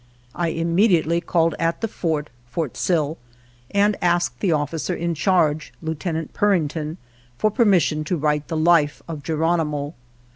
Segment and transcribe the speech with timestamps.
[0.33, 3.19] I immediately called at the fort (Fort Sill)
[3.69, 6.97] and asked the officer in charge, Lieutenant Purington,
[7.37, 9.93] for permission to write the life of Geronimo.